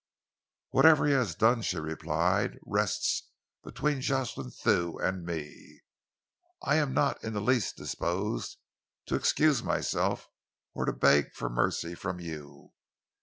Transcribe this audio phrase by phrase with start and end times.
[0.71, 3.29] "Whatever he has done," she replied, "rests
[3.63, 5.81] between Jocelyn Thew and me.
[6.63, 8.57] I am not in the least disposed
[9.05, 10.27] to excuse myself
[10.73, 12.71] or to beg for mercy from you.